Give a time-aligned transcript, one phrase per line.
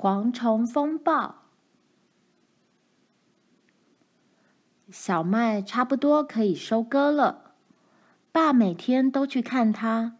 [0.00, 1.42] 蝗虫风暴。
[4.90, 7.52] 小麦差不多可以收割了，
[8.32, 10.16] 爸每天都去看他。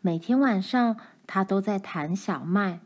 [0.00, 2.82] 每天晚上，他都在弹小麦，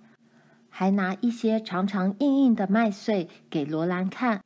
[0.71, 4.43] 还拿一些长长硬硬的麦穗给罗兰看。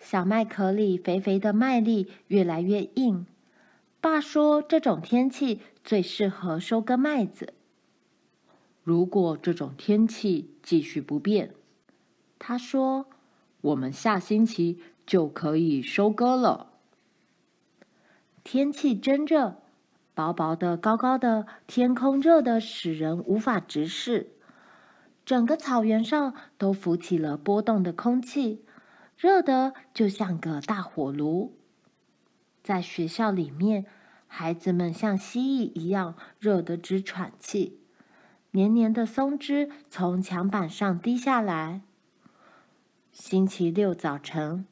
[0.00, 3.24] 小麦壳里肥肥的麦粒越来越硬。
[4.00, 7.53] 爸说，这种天气最适合收割麦子。
[8.84, 11.54] 如果这种天气继续不变，
[12.38, 13.06] 他说，
[13.62, 16.72] 我们下星期就可以收割了。
[18.44, 19.56] 天气真热，
[20.12, 24.32] 薄薄的、高高的天空热得使人无法直视，
[25.24, 28.62] 整个草原上都浮起了波动的空气，
[29.16, 31.54] 热得就像个大火炉。
[32.62, 33.86] 在学校里面，
[34.26, 37.78] 孩子们像蜥蜴一样热得直喘气。
[38.54, 41.80] 黏黏的松枝从墙板上滴下来。
[43.10, 44.64] 星期六早晨，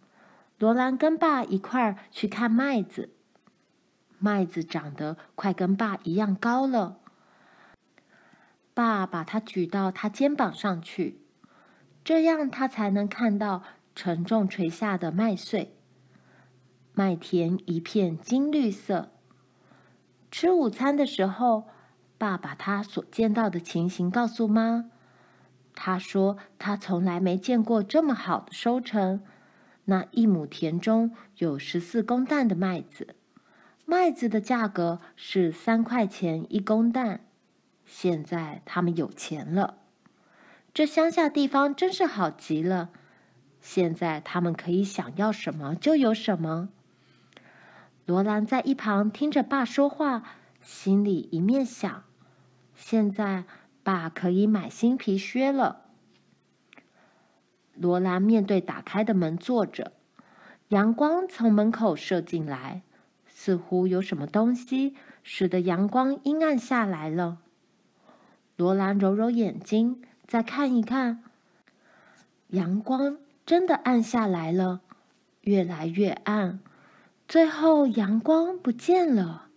[0.56, 3.10] 罗兰跟爸一块儿去看麦子。
[4.20, 7.00] 麦子长得快跟爸一样高了。
[8.72, 11.20] 爸把它举到他肩膀上去，
[12.04, 13.64] 这样他才能看到
[13.96, 15.74] 沉重垂下的麦穗。
[16.94, 19.10] 麦田一片金绿色。
[20.30, 21.64] 吃午餐的时候，
[22.22, 24.84] 爸把他所见到的情形告诉妈。
[25.74, 29.24] 他说他从来没见过这么好的收成。
[29.86, 33.16] 那一亩田中有十四公担的麦子，
[33.84, 37.24] 麦子的价格是三块钱一公担。
[37.84, 39.78] 现在他们有钱了，
[40.72, 42.90] 这乡下地方真是好极了。
[43.60, 46.68] 现在他们可以想要什么就有什么。
[48.06, 50.22] 罗兰在一旁听着爸说话，
[50.60, 52.04] 心里一面想。
[52.74, 53.44] 现在，
[53.82, 55.82] 爸可以买新皮靴了。
[57.74, 59.92] 罗兰面对打开的门坐着，
[60.68, 62.82] 阳光从门口射进来，
[63.26, 67.38] 似乎有什么东西使得阳光阴暗下来了。
[68.56, 71.24] 罗兰揉揉眼睛，再看一看，
[72.48, 74.82] 阳光真的暗下来了，
[75.40, 76.60] 越来越暗，
[77.26, 79.48] 最后阳光不见了。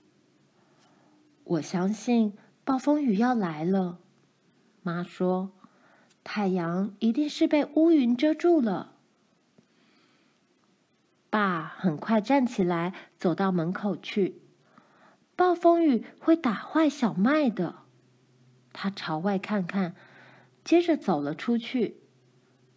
[1.44, 2.34] 我相信。
[2.66, 4.00] 暴风雨要来了，
[4.82, 5.52] 妈说
[6.26, 8.94] ：“太阳一定是被乌云遮住了。”
[11.30, 14.42] 爸很快站起来，走到门口去。
[15.36, 17.76] 暴风雨会打坏小麦的。
[18.74, 19.94] 他朝外看看，
[20.64, 21.98] 接着走了出去。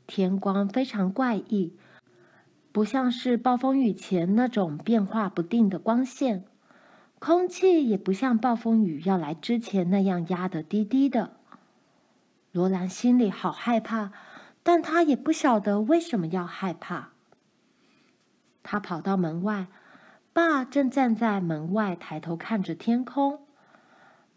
[0.07, 1.73] 天光非常怪异，
[2.73, 6.45] 不像是暴风雨前那种变化不定的光线。
[7.19, 11.37] 空气也不像暴风雨要来之前那样压得低低的。
[12.53, 14.13] 罗兰心里好害怕，
[14.63, 17.11] 但他也不晓得为什么要害怕。
[18.63, 19.67] 他跑到门外，
[20.33, 23.41] 爸正站在门外抬头看着天空。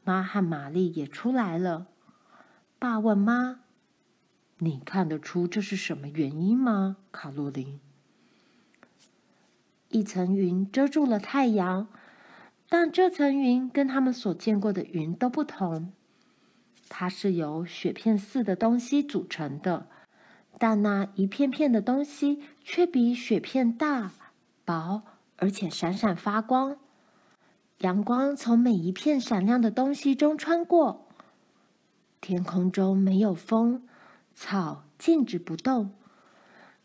[0.04, 1.88] 妈和玛丽也出来了。
[2.80, 3.60] 爸问妈
[4.58, 7.80] ：“你看得出这是什么原因吗，卡洛琳？”
[9.90, 11.88] 一层云遮住了太阳。
[12.74, 15.92] 但这层云跟他们所见过的云都不同，
[16.88, 19.88] 它是由雪片似的东西组成的，
[20.58, 24.14] 但那一片片的东西却比雪片大、
[24.64, 25.04] 薄，
[25.36, 26.78] 而且闪闪发光。
[27.80, 31.10] 阳光从每一片闪亮的东西中穿过，
[32.22, 33.86] 天空中没有风，
[34.32, 35.92] 草静止不动，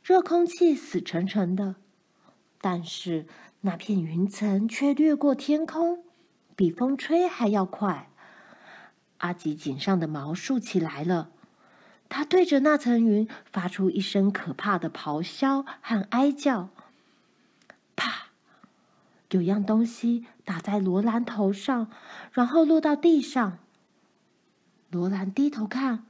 [0.03, 1.76] 热空气死沉沉的，
[2.60, 3.26] 但是。
[3.62, 6.05] 那片云层却掠过天空，
[6.55, 8.11] 比风吹还要快。
[9.19, 11.31] 阿吉颈上的毛竖起来了，
[12.09, 16.69] 他对着那层云发出一声可怕的咆哮和哀叫。
[17.97, 18.28] 啪！
[19.30, 21.91] 有样东西打在罗兰头上，
[22.33, 23.59] 然后落到地上。
[24.91, 26.07] 罗兰低头看，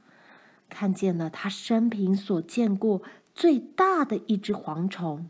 [0.69, 3.01] 看见了他生平所见过
[3.33, 5.27] 最大的一只蝗虫，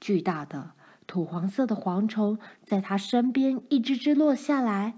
[0.00, 0.72] 巨大的。
[1.12, 4.94] 土黄色的蝗虫在他身边一只只落下来，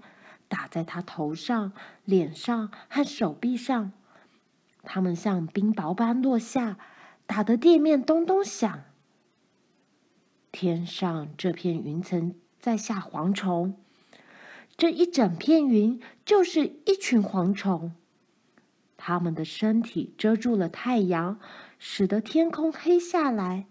[0.47, 1.73] 打在他头上、
[2.05, 3.91] 脸上和手臂上。
[4.81, 6.77] 它们像冰雹般落下，
[7.25, 8.85] 打得地面咚咚响。
[10.53, 13.75] 天上这片云层在下蝗虫，
[14.77, 17.93] 这一整片云就是一群蝗虫。
[18.95, 21.37] 它们的身体遮住了太阳，
[21.77, 23.65] 使得天空黑下来。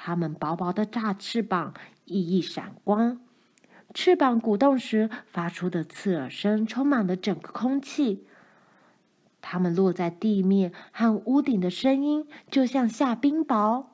[0.00, 1.74] 它们薄薄的大翅膀
[2.04, 3.20] 熠熠闪光，
[3.92, 8.24] 翅膀鼓动时发出的刺耳声充满了整个空气。
[9.40, 13.86] 它们落在地面和屋顶的声音，就像下冰雹。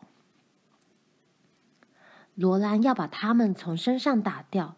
[2.35, 4.77] 罗兰要把它们从身上打掉，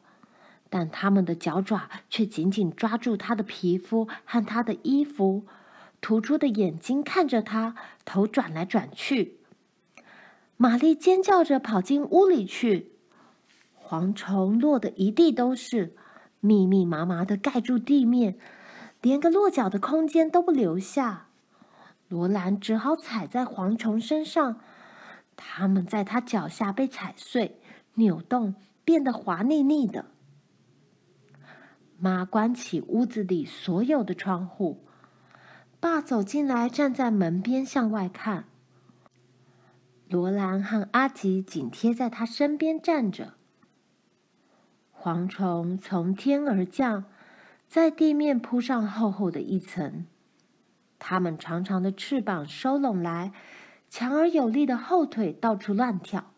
[0.70, 5.44] 但它们的脚爪却紧紧抓住他的皮肤和他的衣服，
[6.00, 7.75] 突出的眼睛看着他，
[8.05, 9.40] 头转来转去。
[10.58, 12.93] 玛丽尖叫着跑进屋里去，
[13.79, 15.94] 蝗虫落得一地都是，
[16.41, 18.38] 密密麻麻的盖住地面，
[19.03, 21.26] 连个落脚的空间都不留下。
[22.08, 24.61] 罗兰只好踩在蝗虫身上。
[25.37, 27.61] 它们在他脚下被踩碎、
[27.94, 28.55] 扭动，
[28.85, 30.06] 变得滑腻腻的。
[31.99, 34.87] 妈关起屋子里所有的窗户，
[35.79, 38.44] 爸走进来，站在门边向外看。
[40.08, 43.35] 罗兰和阿吉紧贴在他身边站着。
[45.00, 47.05] 蝗虫从天而降，
[47.69, 50.06] 在地面铺上厚厚的一层。
[50.99, 53.32] 它们长长的翅膀收拢来。
[53.88, 56.32] 强而有力的后腿到处乱跳，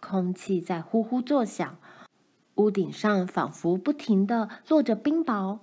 [0.00, 1.76] 空气在呼呼作响，
[2.54, 5.58] 屋顶上仿佛不停地落着冰雹。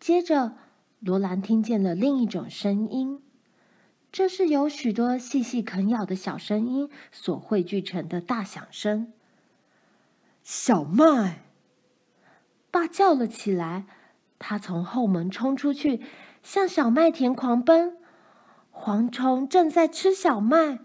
[0.00, 0.54] 接着，
[1.00, 3.20] 罗兰听见了另一种声音，
[4.14, 9.12] 这是由许多细细啃咬的小声音所汇聚成的大响声。
[10.44, 11.42] 小麦！
[12.70, 13.86] 爸叫了起来，
[14.38, 16.00] 他从后门冲出去，
[16.44, 17.96] 向小麦田狂奔。
[18.72, 20.78] 蝗虫正在吃小麦。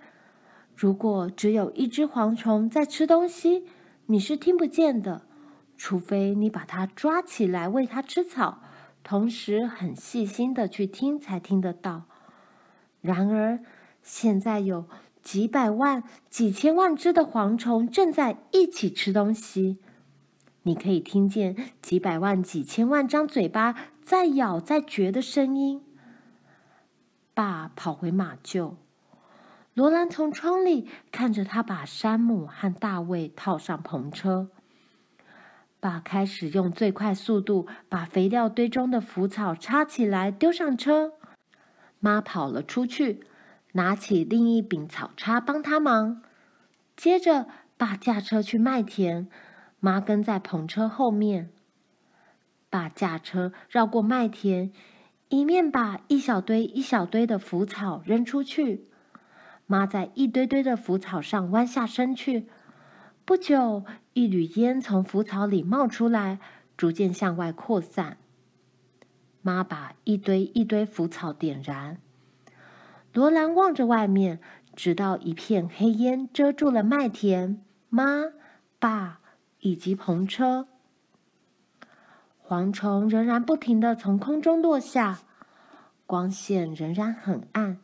[0.76, 3.68] 如果只有一只蝗虫在吃东西，
[4.08, 5.22] 你是听不见的，
[5.78, 8.64] 除非你把它抓起来喂它吃草，
[9.04, 12.06] 同时很细心的去听才听得到。
[13.02, 13.60] 然而，
[14.02, 14.86] 现在有
[15.22, 19.78] 几百万、几千万只的蝗虫正在一起吃东西，
[20.64, 25.82] 你可以听见几百万、几千万张嘴巴在咬、在嚼的声音。
[27.34, 28.74] 爸跑回马厩，
[29.74, 34.50] 罗兰从窗里看着他把山姆和大卫套上篷车。
[35.80, 41.14] 爸开始用最快速度把肥料堆中的腐草插起来，丢上车。
[42.00, 43.22] 妈跑了出去，
[43.74, 46.22] 拿起另一柄草叉帮他忙。
[46.96, 47.48] 接着，
[47.78, 49.28] 爸驾车去麦田，
[49.80, 51.50] 妈跟在篷车后面。
[52.70, 54.72] 爸驾车绕过麦田。
[55.28, 58.88] 一面把一小堆一小堆的腐草扔出去，
[59.68, 62.48] 妈在一堆堆的腐草上弯下身去。
[63.26, 66.40] 不久，一缕烟从腐草里冒出来，
[66.76, 68.18] 逐渐向外扩散。
[69.50, 71.98] 妈把一堆一堆腐草点燃。
[73.12, 74.40] 罗兰望着外面，
[74.76, 77.60] 直到一片黑烟遮住了麦田、
[77.90, 78.26] 妈、
[78.78, 79.22] 爸
[79.62, 80.68] 以及篷车。
[82.48, 85.22] 蝗虫仍然不停地从空中落下，
[86.06, 87.80] 光线仍然很暗，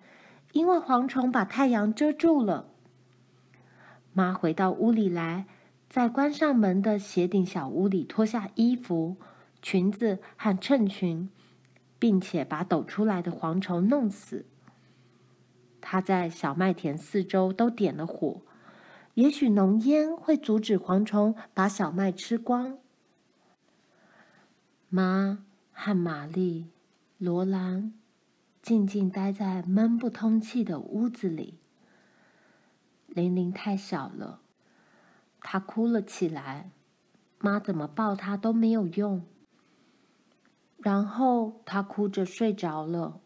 [0.51, 2.67] 因为蝗虫把太阳遮住了。
[4.13, 5.47] 妈回到屋里来，
[5.89, 9.15] 在关上门的斜顶小屋里脱下衣服、
[9.63, 11.27] 裙子和衬裙，
[12.05, 14.45] 并且把抖出来的蝗虫弄死。
[15.81, 18.43] 他在小麦田四周都点了火，
[19.15, 22.77] 也许浓烟会阻止蝗虫把小麦吃光。
[24.87, 26.67] 妈和玛丽、
[27.17, 27.91] 罗兰
[28.61, 31.57] 静静待在闷不通气的屋子里。
[33.07, 34.41] 玲玲太小了，
[35.41, 36.69] 她哭了起来。
[37.39, 39.25] 妈怎么抱她都没有用。
[40.85, 43.19] 然后他哭着睡着了。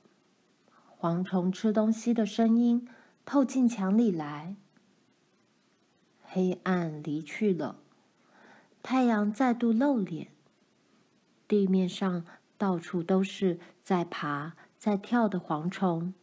[0.97, 2.87] 蝗虫吃东西的声音
[3.25, 4.55] 透进墙里来。
[6.23, 7.75] 黑暗离去了，
[8.81, 10.29] 太阳再度露脸。
[11.49, 12.23] 地面上
[12.57, 16.13] 到处都是在爬、在跳的蝗虫。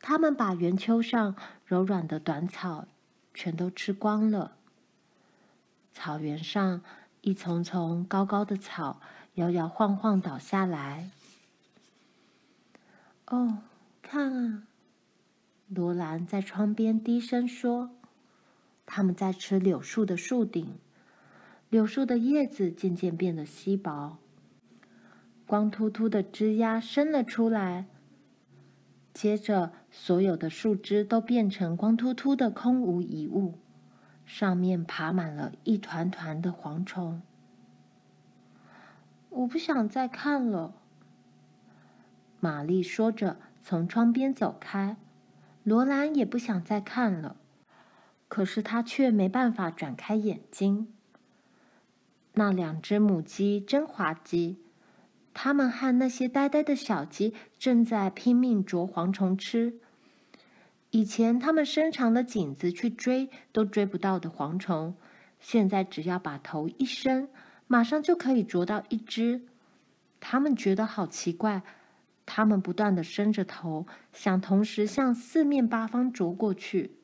[0.00, 1.34] 它们把圆丘上
[1.66, 2.86] 柔软的短草
[3.34, 4.52] 全都吃光了。
[5.90, 6.80] 草原上
[7.22, 9.00] 一丛丛高高的草
[9.34, 11.10] 摇摇晃晃倒下来。
[13.26, 13.58] 哦，
[14.02, 14.62] 看啊！
[15.68, 17.90] 罗兰在窗边低声说
[18.84, 20.74] ：“他们在吃柳树的树顶。”
[21.70, 24.18] 柳树的叶子渐渐变得稀薄，
[25.46, 27.86] 光秃秃的枝丫伸了出来。
[29.14, 33.58] 接着，所有的树枝都变成光秃秃的空无一物，
[34.26, 37.22] 上面爬满了一团团的蝗虫。
[39.32, 40.74] 我不想再看了，
[42.38, 44.96] 玛丽说着，从窗边走开。
[45.64, 47.36] 罗兰也不想再看了，
[48.28, 50.92] 可是他却没办法转开眼睛。
[52.34, 54.58] 那两只母鸡真滑稽，
[55.32, 59.78] 它们和那些呆呆的小鸡正在拼命啄蝗虫吃。
[60.90, 64.94] 以前它们伸长了颈子去追都追不到的蝗虫，
[65.40, 67.28] 现在只要把头一伸，
[67.66, 69.42] 马上就可以啄到一只。
[70.20, 71.62] 他们觉得好奇怪，
[72.24, 76.96] 他们不断的伸着头，想同时向四面八方啄过去。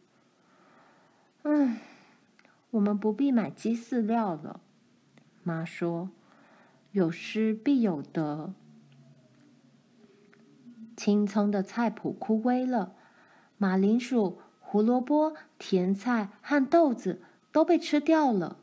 [1.43, 1.77] 嗯，
[2.71, 4.61] 我们不必买鸡饲料了，
[5.43, 6.11] 妈说。
[6.93, 8.55] 有失必有得。
[10.97, 12.95] 青葱的菜谱枯萎了，
[13.59, 17.21] 马铃薯、胡萝卜、甜菜和豆子
[17.53, 18.57] 都被吃掉了。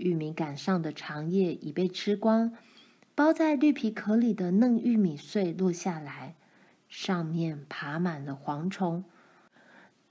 [0.00, 2.52] 玉米杆上的长叶已被吃光，
[3.14, 6.34] 包在绿皮壳里的嫩玉米穗落下来，
[6.88, 9.04] 上面爬满了蝗虫。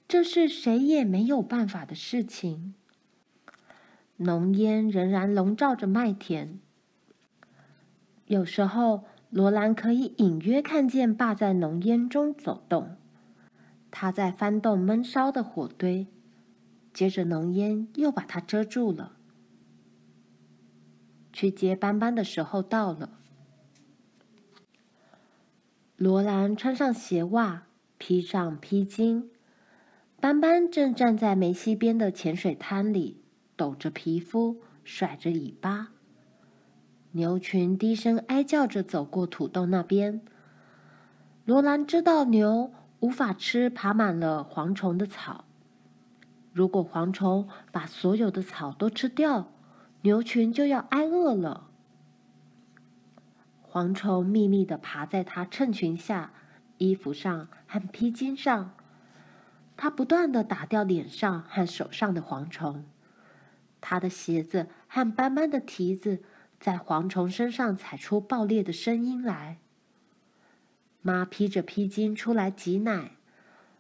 [0.07, 2.75] 这是谁也没有办法的事情。
[4.17, 6.59] 浓烟仍然笼罩着麦田。
[8.27, 12.95] 有时候，罗兰可以隐约看见爸在浓烟中走动。
[13.91, 16.05] 他在翻动闷烧的火堆，
[16.93, 19.13] 接着浓烟又把它遮住了。
[21.39, 23.11] 去接斑斑的时候到了。
[25.95, 27.63] 罗兰穿上鞋袜，
[27.97, 29.29] 披上披巾。
[30.19, 33.23] 斑斑正站在梅溪边的浅水滩里，
[33.55, 35.91] 抖着皮肤，甩着尾巴。
[37.13, 40.19] 牛群低声哀叫着走过土洞那边。
[41.45, 45.45] 罗兰知道牛无法吃爬满了蝗虫的草。
[46.51, 49.49] 如果蝗虫把所有的草都吃掉，
[50.01, 51.69] 牛群就要挨饿了。
[53.63, 56.33] 蝗虫密密地爬在他衬裙下、
[56.77, 58.73] 衣服上和披巾上。
[59.77, 62.85] 他不断地打掉脸上和手上的蝗虫。
[63.79, 66.23] 他的鞋子和斑斑的蹄子。
[66.59, 69.59] 在蝗虫身上踩出爆裂的声音来。
[71.01, 73.11] 妈披着披巾出来挤奶，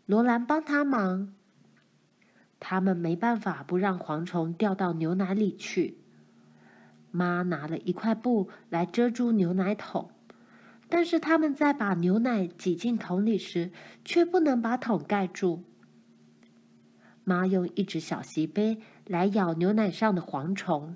[0.05, 1.33] 罗兰帮她忙。
[2.57, 5.97] 他们没办法不让蝗虫掉到牛奶里去。
[7.11, 10.09] 妈拿了一块布来遮住牛奶桶，
[10.87, 13.71] 但是他们在把牛奶挤进桶里时，
[14.05, 15.63] 却不能把桶盖住。
[17.23, 20.95] 妈用一只小锡杯来咬牛奶上的蝗虫。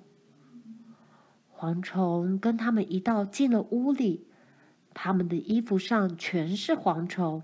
[1.55, 4.27] 蝗虫跟他们一道进了屋里，
[4.93, 7.43] 他们的衣服上全是蝗虫。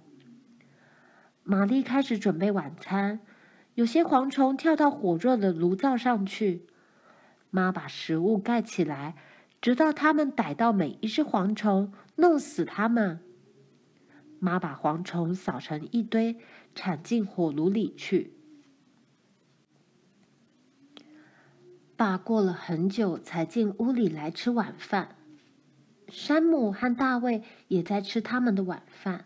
[1.44, 3.22] 玛丽开始准备晚餐，
[3.76, 6.68] 有些蝗虫跳到火热的炉灶上去。
[7.50, 9.15] 妈把食物盖起来，
[9.62, 13.20] 直到他们逮到每一只蝗虫，弄死它们。
[14.39, 16.38] 妈把蝗虫扫成一堆，
[16.74, 18.34] 铲进火炉里去。
[21.98, 25.18] 爸过了很久才进屋里来吃晚饭。
[26.08, 29.25] 山姆和大卫也在吃他们的晚饭。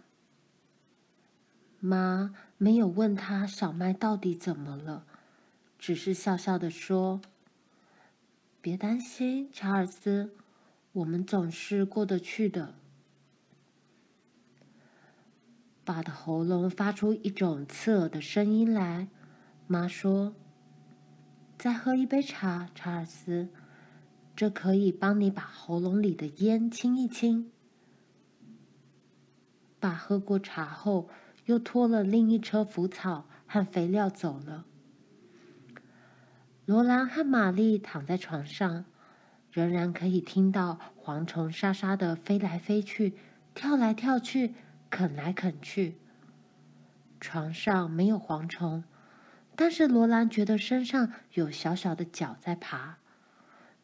[1.80, 5.06] 妈没有问他小麦到底怎么了，
[5.78, 7.22] 只是笑笑地说
[8.64, 10.34] ：“别担心，查尔斯，
[10.94, 12.76] 我们总是过得去的。”
[15.84, 19.10] 爸的喉咙发出一种刺耳的声音来。
[19.68, 20.34] 妈说。
[21.58, 23.50] 再喝一杯茶，查尔斯，
[24.34, 27.52] 这可以帮你把喉咙里的烟清一清。
[29.78, 31.10] 爸喝过茶后，
[31.48, 34.66] 又拖了另一车腐草和肥料走了。
[36.66, 38.86] 罗兰和玛丽躺在床上，
[39.52, 43.14] 仍然可以听到蝗虫沙沙的飞来飞去，
[43.54, 44.54] 跳来跳去，
[44.90, 45.98] 啃来啃去。
[47.20, 48.86] 床上没有蝗虫。
[49.56, 52.98] 但是罗兰觉得身上有小小的脚在爬，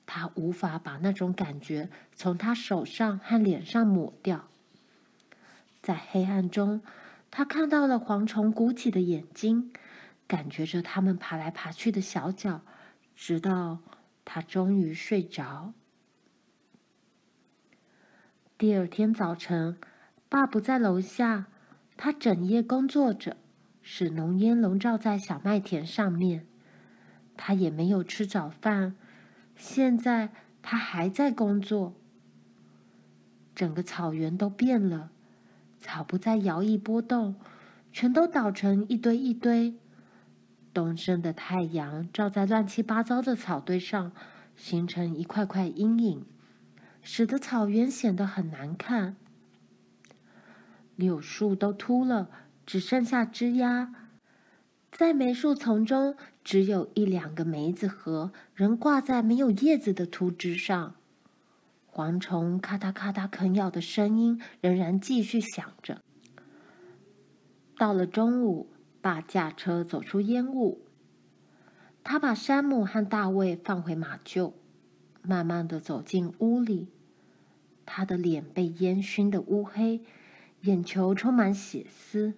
[0.05, 4.47] 他无法把那种感觉从他手上和脸上抹掉。
[5.81, 6.81] 在黑暗中，
[7.29, 9.71] 他看到了蝗虫鼓起的眼睛，
[10.29, 12.61] 感觉着它们爬来爬去的小脚，
[13.15, 13.79] 直到
[14.23, 15.73] 他终于睡着。
[18.55, 19.79] 第二天早晨，
[20.29, 21.47] 爸不在楼下，
[21.97, 23.37] 他整夜工作着。
[23.81, 26.45] 使浓烟笼罩在小麦田上面，
[27.35, 28.95] 他也没有吃早饭。
[29.55, 30.29] 现在
[30.61, 31.95] 他还在工作。
[33.55, 35.09] 整个草原都变了，
[35.79, 37.35] 草不再摇曳波动，
[37.91, 39.73] 全都倒成一堆一堆。
[40.73, 44.11] 东升的太阳照在乱七八糟的草堆上，
[44.55, 46.25] 形成一块块阴影，
[47.01, 49.15] 使得草原显得很难看。
[50.95, 52.29] 柳树都秃了。
[52.65, 53.95] 只剩下枝丫，
[54.91, 60.93] 在梅树丛中，只有一两个梅子核仍挂在没有叶子的秃枝上。
[61.91, 65.99] 蝗虫咔嗒咔嗒啃咬的声音仍然继续响着。
[67.75, 68.69] 到了中午，
[69.01, 70.81] 爸驾车走出烟雾，
[72.03, 74.53] 他把山姆和大卫放回马厩，
[75.21, 76.89] 慢慢的走进屋里。
[77.85, 80.01] 他的脸被烟熏得乌黑，
[80.61, 82.33] 眼球充满血丝。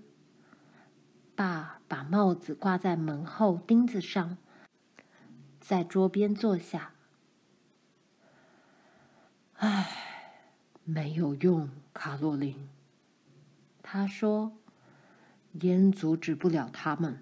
[1.35, 4.37] 爸把帽子挂在门后钉子上，
[5.59, 6.93] 在桌边坐下。
[9.55, 9.89] 唉，
[10.83, 12.69] 没有用，卡洛琳。
[13.83, 14.53] 他说
[15.59, 17.21] ：“烟阻止不了他们，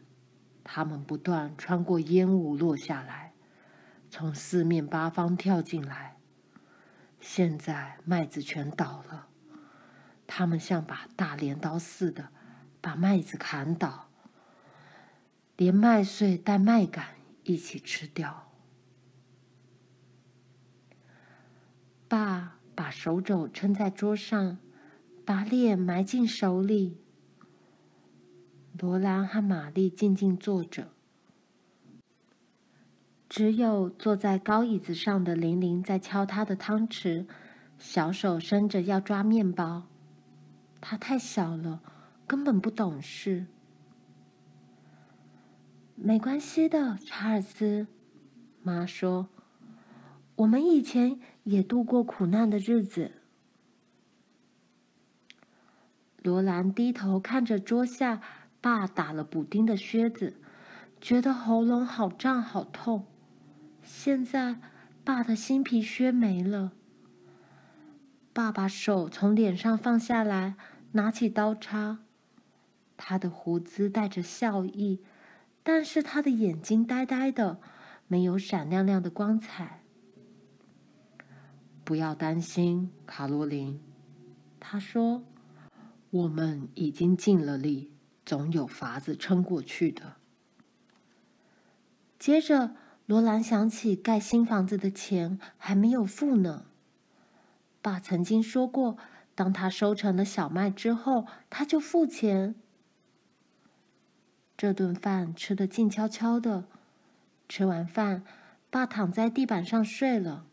[0.64, 3.34] 他们不断穿过烟雾落下来，
[4.10, 6.18] 从四面八方跳进来。
[7.20, 9.28] 现在麦子全倒了，
[10.28, 12.30] 他们像把大镰刀似的
[12.80, 14.10] 把麦子砍倒，
[15.58, 17.04] 连麦穗带麦秆
[17.44, 18.46] 一起吃掉。”
[22.08, 24.58] 爸把手肘撑在桌上，
[25.26, 27.02] 把脸埋进手里。
[28.80, 30.88] 罗兰和玛丽静静坐着，
[33.28, 37.26] 只有坐在高椅子上的玲玲在敲她的汤匙，
[37.78, 39.84] 小手伸着要抓面包。
[40.80, 41.82] 她太小了，
[42.26, 43.48] 根本不懂事。
[45.96, 47.88] 没关系的，查尔斯，
[48.64, 49.28] 妈说。
[50.38, 53.12] 我们以前也度过苦难的日子。
[56.24, 58.22] 罗兰低头看着桌下
[58.62, 60.36] 爸打了补丁的靴子，
[61.00, 63.06] 觉得喉咙好胀好痛。
[63.82, 64.60] 现在
[65.04, 66.74] 爸的新皮靴没了。
[68.34, 70.56] 爸把手从脸上放下来，
[70.92, 72.00] 拿起刀叉。
[72.96, 75.02] 他的胡子带着笑意，
[75.64, 77.60] 但是他的眼睛呆呆的，
[78.08, 79.82] 没有闪亮亮的光彩。
[81.84, 83.82] 不要担心，卡罗琳，
[84.60, 85.24] 他说
[86.12, 87.92] ：“我们已经尽了力，
[88.30, 90.18] 总有法子撑过去的。”
[92.20, 92.76] 接着，
[93.08, 96.66] 罗兰想起盖新房子的钱还没有付呢。
[97.82, 99.00] 爸曾经说过，
[99.34, 102.54] 当他收成了小麦之后，他就付钱。
[104.56, 106.66] 这顿饭吃得静悄悄的，
[107.48, 108.24] 吃完饭，
[108.70, 110.46] 爸躺在地板上睡了。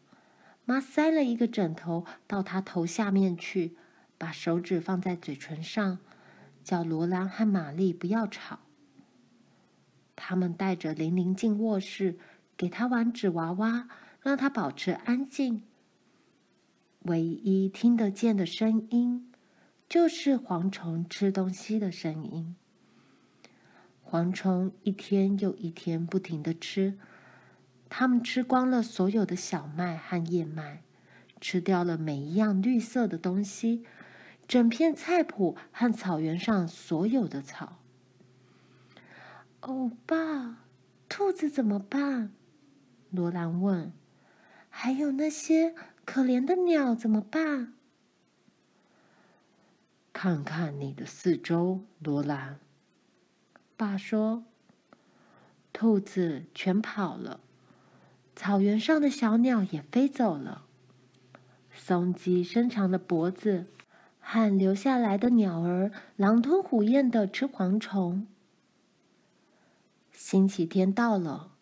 [0.64, 3.76] 妈塞了一个枕头到他头下面去，
[4.16, 5.98] 把手指放在嘴唇上，
[6.66, 8.58] 叫罗兰和玛丽不要吵。
[10.16, 12.18] 他们带着玲玲进卧室，
[12.56, 13.86] 给她玩纸娃娃，
[14.20, 15.62] 让她保持安静。
[17.02, 19.32] 唯一听得见的声音，
[19.88, 22.56] 就是蝗虫吃东西的声音。
[24.04, 26.98] 蝗虫一天又一天不停的吃。
[27.88, 30.82] 他们吃光了所有的小麦和燕麦，
[31.40, 33.84] 吃掉了每一样绿色的东西，
[34.46, 37.78] 整片菜圃和草原上所有的草。
[39.62, 40.64] 哦，爸，
[41.08, 42.32] 兔子怎么办？
[43.10, 43.92] 罗兰问。
[44.68, 47.72] 还有那些可怜的鸟怎么办？
[50.12, 52.58] 看看你的四周，罗兰。
[53.76, 54.44] 爸说，
[55.72, 57.40] 兔子全跑了。
[58.34, 60.66] 草原上的小鸟也飞走了，
[61.72, 63.66] 松鸡伸长了脖子，
[64.28, 68.26] 和留下来的鸟儿狼吞虎咽的吃蝗虫。
[70.10, 71.52] 星期天到了，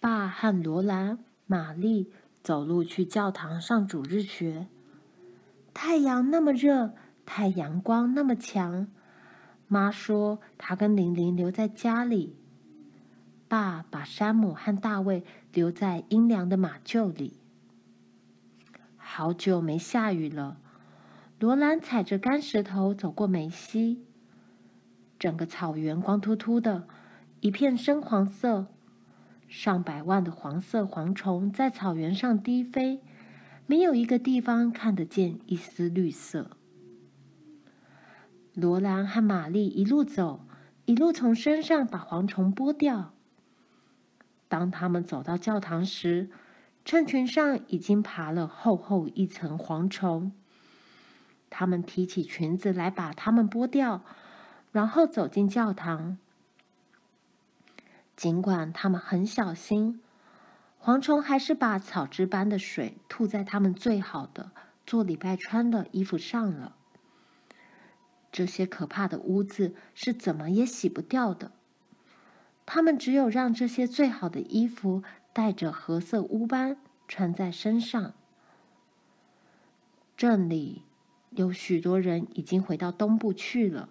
[0.00, 2.10] 爸和罗兰、玛丽
[2.42, 4.68] 走路去教堂上主日学。
[5.74, 6.94] 太阳那么热，
[7.26, 8.88] 太阳光那么强，
[9.66, 12.34] 妈说她跟玲玲留在家里。
[13.48, 17.34] 爸把山姆和大卫留在阴凉的马厩里。
[18.96, 20.56] 好久没下雨了，
[21.38, 24.04] 罗兰踩着干石头走过梅溪。
[25.20, 26.88] 整个草原光秃秃的，
[27.40, 28.66] 一片深黄色。
[29.46, 33.00] 上百万的黄色蝗虫在草原上低飞，
[33.66, 36.50] 没有一个地方看得见一丝绿色。
[38.54, 40.44] 罗兰和玛丽一路走，
[40.86, 43.14] 一路从身上把蝗虫剥掉。
[44.48, 46.30] 当他们走到教堂时，
[46.84, 50.32] 衬裙上已经爬了厚厚一层蝗虫。
[51.50, 54.02] 他们提起裙子来把它们剥掉，
[54.72, 56.18] 然后走进教堂。
[58.16, 60.00] 尽管他们很小心，
[60.82, 64.50] 蝗虫还是把草汁般的水吐在他们最好的
[64.86, 66.74] 做礼拜穿的衣服上了。
[68.30, 71.52] 这些可怕的污渍是怎么也洗不掉的。
[72.66, 78.12] 他们只有让这些最好的衣服带着褐色污斑穿在身上。
[80.16, 80.82] 镇里
[81.38, 83.88] 有许多人已经回到东部去了。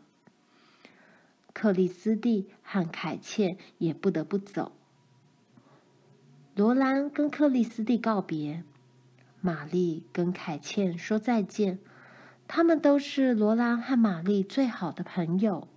[1.54, 4.74] 克里斯蒂和凯茜也不得不走。
[6.56, 8.64] 罗兰跟克里斯蒂告别，
[9.40, 11.80] 玛丽跟凯茜说再见。
[12.50, 15.70] 他们都是罗兰和玛丽最好的朋友。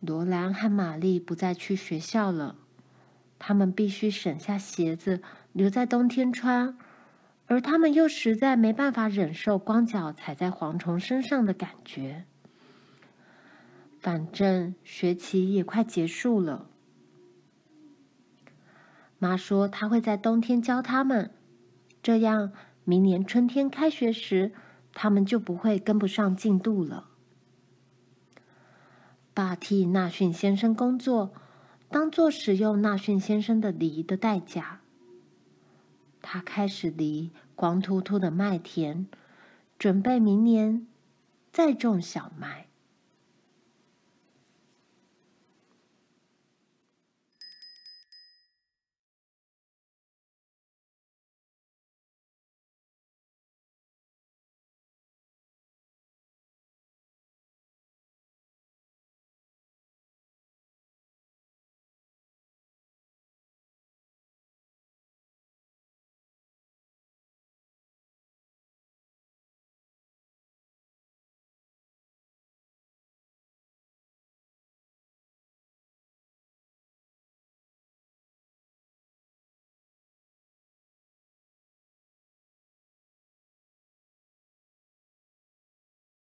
[0.00, 2.56] 罗兰和玛丽不再去学校了，
[3.38, 6.78] 他们必须省下鞋子留在冬天穿，
[7.46, 12.24] 而他们又实在没办法忍受光脚踩在蝗虫身上的感觉。
[14.00, 16.68] 反正学期也快结束了。
[19.18, 21.30] 妈说：“她会在冬天教他们，
[22.02, 22.52] 这样
[22.84, 24.52] 明年春天开学时，
[24.92, 27.08] 他们就不会跟不上进度了。”
[29.32, 31.32] 爸替纳逊先生工作，
[31.88, 34.80] 当做使用纳逊先生的犁的代价。
[36.28, 39.06] 他开始犁光秃秃的麦田，
[39.78, 40.84] 准备明年
[41.52, 42.65] 再种小麦。